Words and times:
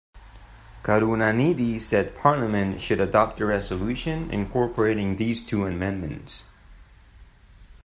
Karunanidhi 0.81 1.79
said 1.79 2.15
Parliament 2.15 2.81
should 2.81 2.99
adopt 2.99 3.37
the 3.37 3.45
resolution 3.45 4.31
incorporating 4.31 5.15
these 5.17 5.43
two 5.43 5.63
amendments. 5.67 6.45